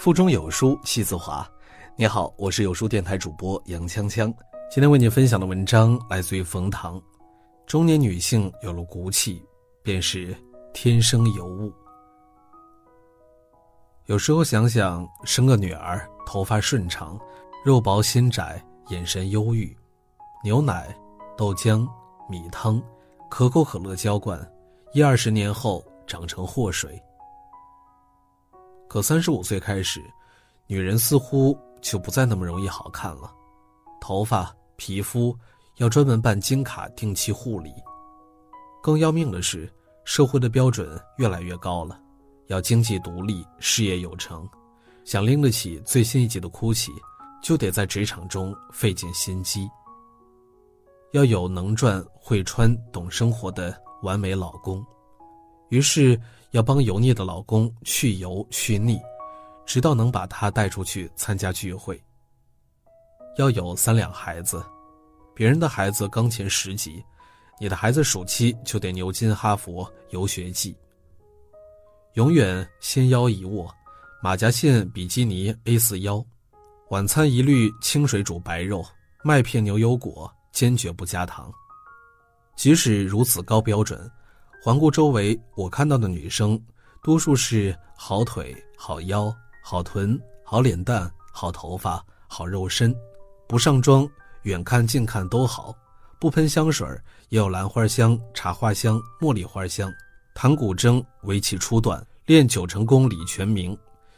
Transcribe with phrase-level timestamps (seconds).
[0.00, 1.46] 腹中有书气自华。
[1.94, 4.34] 你好，我是有书电台主播杨锵锵。
[4.70, 6.98] 今天为你分享的文章来自于冯唐。
[7.66, 9.44] 中年女性有了骨气，
[9.82, 10.34] 便是
[10.72, 11.70] 天生尤物。
[14.06, 17.20] 有时候想想，生个女儿，头发顺长，
[17.62, 19.76] 肉薄心窄，眼神忧郁，
[20.42, 20.96] 牛奶、
[21.36, 21.86] 豆浆、
[22.26, 22.82] 米汤、
[23.28, 24.50] 可口可乐浇灌，
[24.94, 26.98] 一二十年后长成祸水。
[28.90, 30.02] 可三十五岁开始，
[30.66, 33.32] 女人似乎就不再那么容易好看了，
[34.00, 35.32] 头发、皮肤
[35.76, 37.72] 要专门办金卡定期护理。
[38.82, 39.72] 更要命的是，
[40.04, 42.00] 社会的标准越来越高了，
[42.48, 44.44] 要经济独立、事业有成，
[45.04, 46.90] 想拎得起最新一级的 GUCCI，
[47.40, 49.70] 就得在职场中费尽心机。
[51.12, 54.84] 要有能赚、会穿、懂生活的完美老公，
[55.70, 56.20] 于是。
[56.52, 59.00] 要帮油腻的老公去油去腻，
[59.64, 62.02] 直到能把他带出去参加聚会。
[63.36, 64.60] 要有三两孩子，
[65.32, 67.00] 别人的孩子钢琴十级，
[67.60, 70.76] 你的孩子暑期就得牛津、哈佛游学记。
[72.14, 73.72] 永远纤腰一握，
[74.20, 76.20] 马甲线比基尼 A 四腰，
[76.88, 78.84] 晚餐一律清水煮白肉，
[79.22, 81.48] 麦片牛油果坚决不加糖。
[82.56, 84.10] 即使如此高标准。
[84.62, 86.60] 环顾周围，我看到的女生，
[87.02, 92.94] 多数是好腿、好腰、好臀、好脸蛋、好头发、好肉身，
[93.48, 94.06] 不上妆，
[94.42, 95.74] 远看近看都好，
[96.18, 96.86] 不喷香水
[97.30, 99.90] 也有兰花香、茶花香、茉莉花香，
[100.34, 103.74] 弹古筝、围棋初段、练九成功李全明，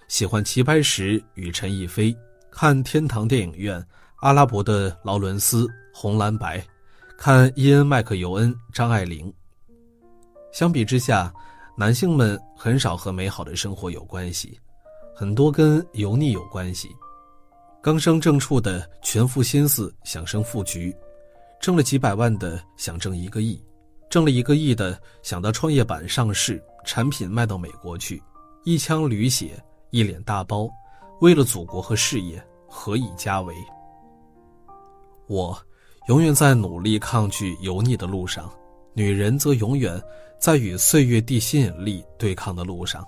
[0.08, 2.12] 喜欢棋牌时与陈逸飞，
[2.50, 3.80] 看天堂电影院，
[4.16, 6.60] 阿拉伯的劳伦斯、红蓝白，
[7.16, 9.32] 看伊恩麦克尤恩、张爱玲。
[10.52, 11.32] 相比之下，
[11.76, 14.60] 男性们很少和美好的生活有关系，
[15.14, 16.94] 很多跟油腻有关系。
[17.82, 20.94] 刚升正处的全副心思想升副局，
[21.58, 23.60] 挣了几百万的想挣一个亿，
[24.10, 28.22] 挣了一个亿的想到创业板上市，产品卖到美国去，
[28.64, 29.58] 一腔驴血，
[29.88, 30.68] 一脸大包，
[31.22, 33.54] 为了祖国和事业，何以家为？
[35.28, 35.58] 我，
[36.08, 38.52] 永远在努力抗拒油腻的路上。
[38.94, 39.98] 女人则永远
[40.42, 43.06] 在与岁月地心引力对抗的路上，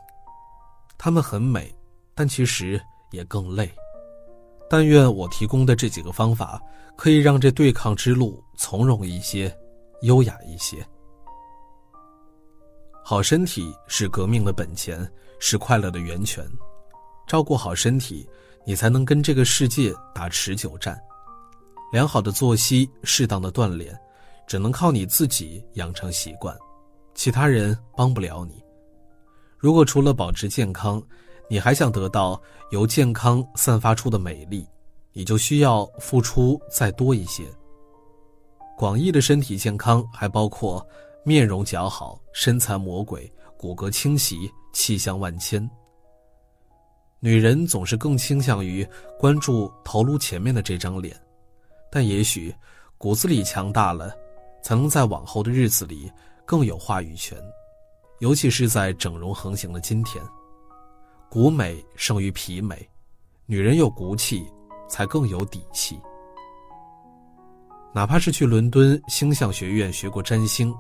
[0.96, 1.74] 她们很美，
[2.14, 2.80] 但其实
[3.10, 3.68] 也更累。
[4.70, 6.62] 但愿我提供的这几个方法，
[6.96, 9.52] 可以让这对抗之路从容一些，
[10.02, 10.76] 优雅一些。
[13.02, 15.04] 好身体是革命的本钱，
[15.40, 16.46] 是快乐的源泉。
[17.26, 18.24] 照顾好身体，
[18.64, 20.96] 你才能跟这个世界打持久战。
[21.92, 23.92] 良好的作息，适当的锻炼。
[24.46, 26.56] 只能靠你自己养成习惯，
[27.14, 28.62] 其他人帮不了你。
[29.56, 31.02] 如果除了保持健康，
[31.48, 34.66] 你还想得到由健康散发出的美丽，
[35.12, 37.44] 你就需要付出再多一些。
[38.76, 40.86] 广义的身体健康还包括
[41.24, 45.68] 面容姣好、身材魔鬼、骨骼清奇、气象万千。
[47.20, 48.86] 女人总是更倾向于
[49.18, 51.16] 关注头颅前面的这张脸，
[51.90, 52.54] 但也许
[52.98, 54.14] 骨子里强大了。
[54.64, 56.10] 才能在往后的日子里
[56.44, 57.38] 更有话语权，
[58.18, 60.22] 尤其是在整容横行的今天，
[61.30, 62.88] 骨美胜于皮美，
[63.46, 64.46] 女人有骨气
[64.88, 66.00] 才更有底气。
[67.94, 70.74] 哪怕是去伦敦星象学院学过占星，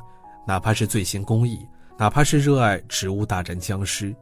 [0.46, 1.66] 哪怕是最新工艺，
[1.96, 4.14] 哪怕是热爱植物大战僵尸，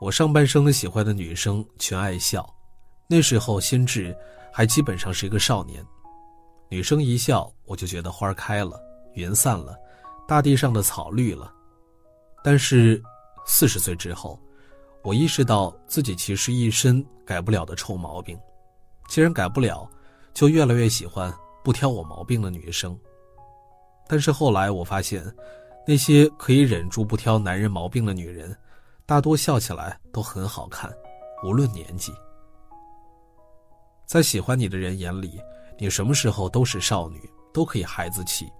[0.00, 2.48] 我上半生喜欢的女生全爱笑，
[3.06, 4.16] 那时候心智
[4.52, 5.84] 还基本上是一个少年。
[6.70, 8.80] 女生一笑，我就觉得花开了，
[9.14, 9.76] 云散了，
[10.26, 11.52] 大地上的草绿了。
[12.42, 13.02] 但是，
[13.46, 14.38] 四十岁之后，
[15.02, 18.38] 我意识到自己其实一身改不了的臭毛病。
[19.08, 19.88] 既然改不了，
[20.32, 21.32] 就越来越喜欢
[21.64, 22.98] 不挑我毛病的女生。
[24.06, 25.24] 但是后来我发现，
[25.86, 28.56] 那些可以忍住不挑男人毛病的女人，
[29.06, 30.92] 大多笑起来都很好看，
[31.44, 32.12] 无论年纪。
[34.06, 35.40] 在喜欢你的人眼里。
[35.80, 38.50] 你什么时候都是少女，都可以孩子气，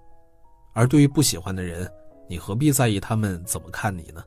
[0.78, 1.92] 而对于不喜欢的人，
[2.28, 4.22] 你何必在意他们怎么看你呢？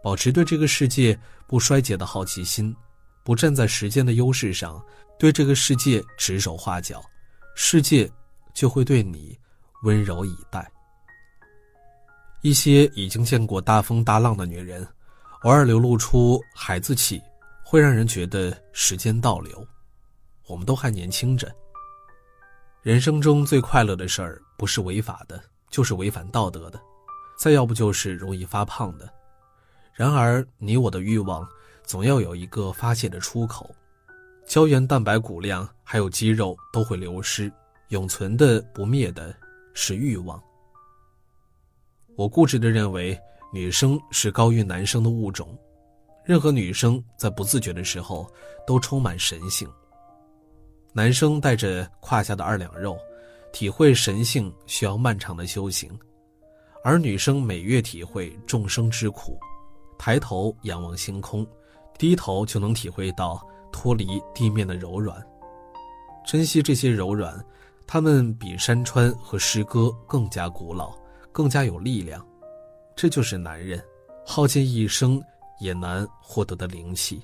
[0.00, 1.18] 保持对这个世界
[1.48, 2.72] 不衰竭的好奇心，
[3.24, 4.80] 不站在时间的优势上，
[5.18, 7.02] 对这个世界指手画脚，
[7.56, 8.08] 世界
[8.54, 9.36] 就会对你
[9.82, 10.70] 温柔以待。
[12.42, 14.86] 一些已经见过大风大浪的女人，
[15.42, 17.20] 偶尔流露出孩子气，
[17.64, 19.66] 会让人觉得时间倒流，
[20.46, 21.52] 我们都还年轻着。
[22.82, 25.40] 人生中最快乐的事儿，不是违法的，
[25.70, 26.80] 就是违反道德的，
[27.38, 29.08] 再要不就是容易发胖的。
[29.94, 31.46] 然而，你我的欲望，
[31.84, 33.72] 总要有一个发泄的出口。
[34.46, 37.52] 胶原蛋白、骨量还有肌肉都会流失，
[37.90, 39.32] 永存的不灭的
[39.74, 40.42] 是欲望。
[42.16, 43.16] 我固执的认为，
[43.52, 45.56] 女生是高于男生的物种。
[46.24, 48.28] 任何女生在不自觉的时候
[48.66, 49.70] 都充满神性。
[50.92, 52.98] 男生带着胯下的二两肉，
[53.52, 55.90] 体会神性需要漫长的修行，
[56.84, 59.38] 而女生每月体会众生之苦，
[59.98, 61.46] 抬头仰望星空，
[61.98, 63.46] 低头就能体会到。
[63.74, 65.18] 脱离地面的柔软，
[66.26, 67.42] 珍惜这些柔软，
[67.86, 70.94] 它们比山川和诗歌更加古老，
[71.32, 72.22] 更加有力量。
[72.94, 73.82] 这就是男人
[74.26, 75.18] 耗尽一生
[75.58, 77.22] 也难获得的灵气。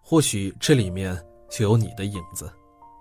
[0.00, 1.14] 或许这里面
[1.52, 2.50] 就有你的影子，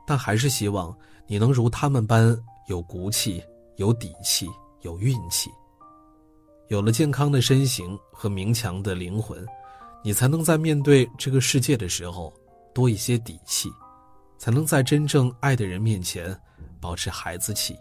[0.05, 0.95] 但还是希望
[1.25, 2.37] 你能如他们般
[2.67, 3.41] 有骨气、
[3.77, 4.47] 有底气、
[4.81, 5.49] 有运气。
[6.67, 9.43] 有了健康的身形和明强的灵魂。
[10.03, 12.33] 你才能在面对这个世界的时候
[12.73, 13.69] 多一些底气，
[14.35, 16.35] 才能在真正爱的人面前
[16.79, 17.77] 保持孩子气，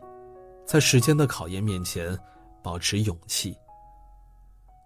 [0.66, 2.14] 在时间的考验面前
[2.62, 3.56] 保持勇气。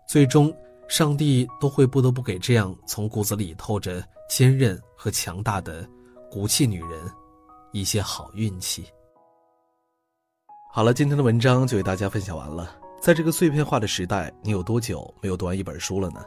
[0.07, 5.89] 最终，上帝都会不得不给这样从骨子里透着坚韧和强大的
[6.31, 7.11] 骨气女人
[7.73, 8.85] 一些好运气。
[10.73, 12.77] 好了，今天的文章就为大家分享完了。
[13.01, 16.25] 在这个碎片化的时代，你有多久没有读完一本书了呢？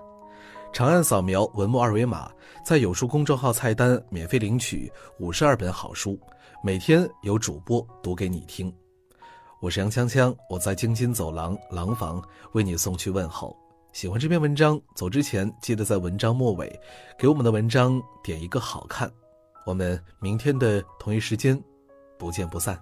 [0.72, 2.32] 长按扫描文末二维码，
[2.64, 6.20] 在有书公众号菜单免费领取五十二本好书，
[6.64, 8.72] 每天有主播读给你听。
[9.60, 12.22] 我是杨锵锵，我在京津走廊廊坊
[12.54, 13.58] 为你送去问候。
[13.98, 16.80] 喜欢这篇文章，走之前记得在文章末尾
[17.18, 19.12] 给我们的文章点一个好看。
[19.66, 21.60] 我们明天的同一时间
[22.16, 22.80] 不见不散。